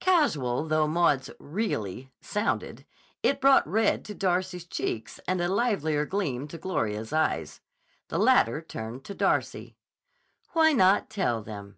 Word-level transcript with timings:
Casual 0.00 0.66
though 0.68 0.88
Maud's 0.88 1.28
"really" 1.38 2.10
sounded, 2.22 2.86
it 3.22 3.42
brought 3.42 3.68
red 3.68 4.06
to 4.06 4.14
Darcy's 4.14 4.66
cheeks 4.66 5.20
and 5.28 5.38
a 5.38 5.50
livelier 5.50 6.06
gleam 6.06 6.48
to 6.48 6.56
Gloria's 6.56 7.12
eyes. 7.12 7.60
The 8.08 8.16
latter 8.18 8.62
turned 8.62 9.04
to 9.04 9.14
Darcy. 9.14 9.76
"Why 10.54 10.72
not 10.72 11.10
tell 11.10 11.42
them?" 11.42 11.76